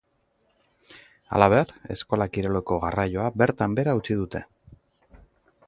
Halaber, 1.35 1.73
eskola 1.95 2.27
kiroleko 2.37 2.79
garraioa 2.85 3.29
bertan 3.43 3.77
behera 3.81 3.95
utzi 4.01 4.21
dute. 4.23 4.43